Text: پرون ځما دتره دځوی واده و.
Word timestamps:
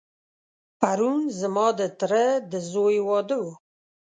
پرون 0.79 1.19
ځما 1.39 1.67
دتره 1.79 2.25
دځوی 2.51 2.97
واده 3.07 3.37
و. 3.43 3.45